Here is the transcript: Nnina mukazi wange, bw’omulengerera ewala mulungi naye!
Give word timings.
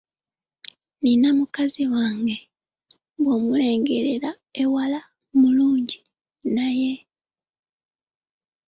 Nnina 0.97 1.27
mukazi 1.37 1.83
wange, 1.93 2.37
bw’omulengerera 3.19 4.31
ewala 4.61 4.99
mulungi 5.39 5.99
naye! 6.55 6.93